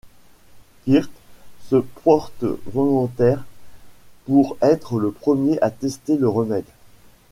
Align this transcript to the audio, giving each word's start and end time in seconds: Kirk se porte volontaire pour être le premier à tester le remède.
Kirk 0.83 1.11
se 1.69 1.75
porte 1.75 2.43
volontaire 2.65 3.45
pour 4.25 4.57
être 4.63 4.99
le 4.99 5.11
premier 5.11 5.61
à 5.61 5.69
tester 5.69 6.17
le 6.17 6.27
remède. 6.27 6.65